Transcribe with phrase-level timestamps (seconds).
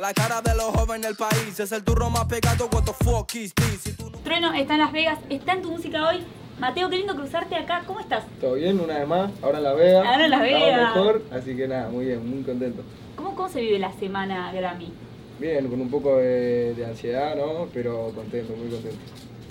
[0.00, 1.58] la cara de los jóvenes del país.
[1.58, 3.96] Es el turro más pegado, what the fuck is this?
[4.22, 6.24] Trueno está en Las Vegas, está en tu música hoy.
[6.58, 7.82] Mateo, qué lindo cruzarte acá.
[7.86, 8.24] ¿Cómo estás?
[8.40, 10.06] Todo bien, una vez más, ahora en Las Vegas.
[10.06, 10.94] Ahora en Las Vegas.
[10.96, 12.82] mejor, así que nada, muy bien, muy contento.
[13.16, 14.92] ¿Cómo, cómo se vive la semana Grammy?
[15.38, 17.68] Bien, con un poco de, de ansiedad, ¿no?
[17.72, 18.98] Pero contento, muy contento.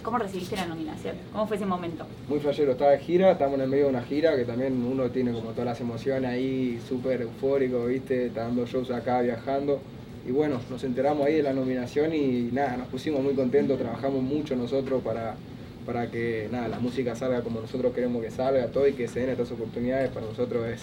[0.03, 1.15] ¿Cómo recibiste la nominación?
[1.33, 2.05] ¿Cómo fue ese momento?
[2.29, 5.09] Muy flashero, estaba de gira, estamos en el medio de una gira que también uno
[5.09, 8.27] tiene como todas las emociones ahí, súper eufórico, ¿viste?
[8.27, 9.81] Está dando shows acá, viajando.
[10.25, 14.21] Y bueno, nos enteramos ahí de la nominación y nada, nos pusimos muy contentos, trabajamos
[14.21, 15.35] mucho nosotros para,
[15.85, 19.21] para que nada, la música salga como nosotros queremos que salga, todo y que se
[19.21, 20.81] den estas oportunidades para nosotros es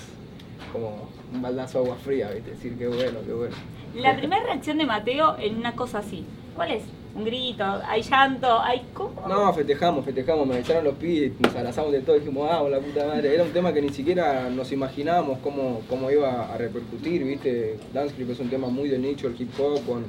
[0.73, 2.51] como un baldazo de agua fría, ¿viste?
[2.51, 3.54] Decir qué bueno, qué bueno.
[3.95, 6.82] La primera reacción de Mateo en una cosa así, ¿cuál es?
[7.14, 7.64] ¿Un grito?
[7.86, 8.60] ¿Hay llanto?
[8.60, 9.12] ¿Hay cómo?
[9.28, 13.06] No, festejamos, festejamos, me echaron los pies, nos abrazamos de todo, dijimos, ah, la puta
[13.06, 13.32] madre.
[13.32, 17.78] Era un tema que ni siquiera nos imaginábamos cómo, cómo iba a repercutir, ¿viste?
[17.92, 20.04] Danceclip es un tema muy de nicho, el hip hop, con,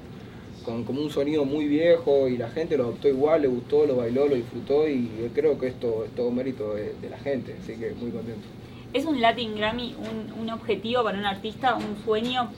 [0.65, 3.97] con como un sonido muy viejo y la gente lo adoptó igual, le gustó, lo
[3.97, 7.75] bailó, lo disfrutó y creo que esto es todo mérito de, de la gente, así
[7.75, 8.47] que muy contento.
[8.93, 12.49] ¿Es un Latin Grammy un, un objetivo para un artista, un sueño?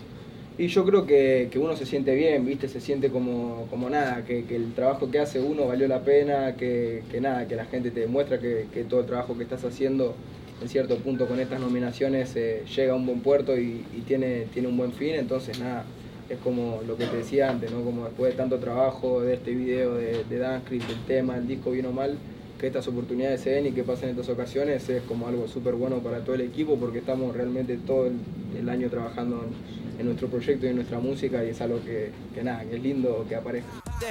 [0.59, 2.67] Y yo creo que, que uno se siente bien, ¿viste?
[2.67, 6.55] Se siente como, como nada, que, que el trabajo que hace uno valió la pena,
[6.55, 10.16] que, que nada, que la gente te demuestra que, todo el trabajo que estás haciendo
[10.59, 14.67] en cierto punto con estas nominaciones eh, llega a un buen puerto y, tiene, tiene
[14.67, 15.85] un buen fin, entonces nada,
[16.28, 17.83] es como lo que te decía antes, ¿no?
[17.83, 21.69] Como después de tanto trabajo de este video, de, de Danceclip, del tema, el disco
[21.69, 22.17] bien o mal,
[22.59, 25.75] que estas oportunidades se den y que pasen en estas ocasiones es como algo súper
[25.75, 28.13] bueno para todo el equipo porque estamos realmente todo el,
[28.58, 32.12] el año trabajando en, en nuestro proyecto y en nuestra música y es algo que,
[32.34, 33.70] que nada, que es lindo que aparezca.
[34.00, 34.08] De.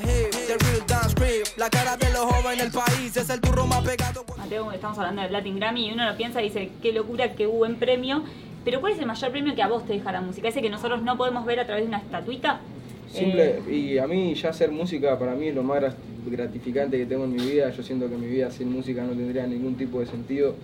[4.36, 7.46] Mateo, estamos hablando del Latin Grammy y uno lo piensa y dice, qué locura, qué
[7.46, 8.22] buen premio.
[8.64, 10.48] Pero ¿cuál es el mayor premio que a vos te deja la música?
[10.48, 12.60] ¿Ese que nosotros no podemos ver a través de una estatuita?
[13.12, 15.94] Simple, Eh, y a mí ya hacer música para mí es lo más grat-
[16.26, 17.70] gratificante que tengo en mi vida.
[17.70, 20.56] Yo siento que mi vida sin música no tendría ningún tipo de sentido.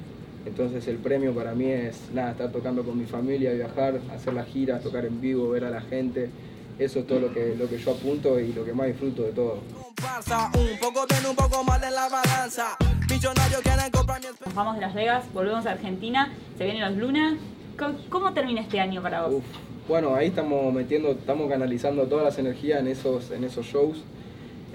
[0.45, 4.47] Entonces el premio para mí es nada, estar tocando con mi familia, viajar, hacer las
[4.49, 6.31] giras, tocar en vivo, ver a la gente.
[6.79, 9.33] Eso es todo lo que, lo que yo apunto y lo que más disfruto de
[9.33, 9.61] todo.
[9.81, 12.77] Comparsa, un poco bien, un poco mal en la balanza.
[13.09, 16.97] Millonarios quieren comprar mi Nos vamos de Las Vegas, volvemos a Argentina, se vienen los
[16.97, 17.37] Luna.
[17.79, 19.35] ¿Cómo- ¿Cómo termina este año para vos?
[19.35, 19.45] Uf.
[19.89, 23.99] Bueno, ahí estamos metiendo, estamos canalizando todas las energías en esos, en esos shows.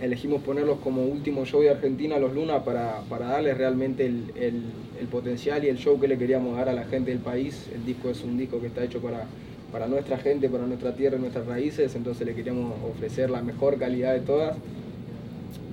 [0.01, 5.07] Elegimos ponerlos como último show de Argentina, los Luna, para, para darles realmente el, el-
[5.11, 7.67] potencial y el show que le queríamos dar a la gente del país.
[7.73, 9.23] El disco es un disco que está hecho para,
[9.71, 13.77] para nuestra gente, para nuestra tierra y nuestras raíces, entonces le queríamos ofrecer la mejor
[13.79, 14.55] calidad de todas.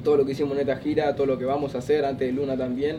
[0.05, 2.33] Todo lo que hicimos en esta gira, todo lo que vamos a hacer antes de
[2.33, 2.99] Luna también,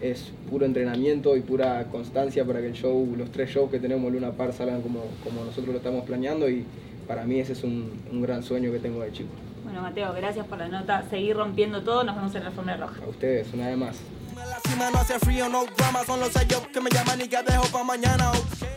[0.00, 4.06] es puro entrenamiento y pura constancia para que el show, los tres shows que tenemos
[4.08, 6.64] en Luna Par salgan como, como nosotros lo estamos planeando y
[7.06, 9.30] para mí ese es un, un gran sueño que tengo de chico.
[9.64, 11.02] Bueno, Mateo, gracias por la nota.
[11.08, 12.04] Seguir rompiendo todo.
[12.04, 13.02] Nos vemos en la alfombra roja.
[13.04, 13.96] A ustedes, una vez más.
[14.30, 17.28] En la cima no hace frío, no drama, son los sellos que me llaman y
[17.28, 18.30] que dejo pa' mañana.
[18.30, 18.71] ok.